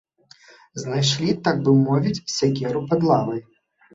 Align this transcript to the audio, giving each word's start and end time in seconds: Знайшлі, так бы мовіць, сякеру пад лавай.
Знайшлі, 0.83 1.35
так 1.47 1.59
бы 1.67 1.75
мовіць, 1.81 2.15
сякеру 2.37 2.81
пад 2.89 3.07
лавай. 3.11 3.41